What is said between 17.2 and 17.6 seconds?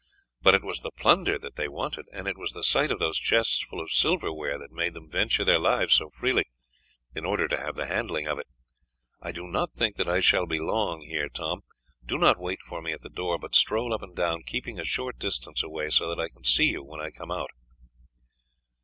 out."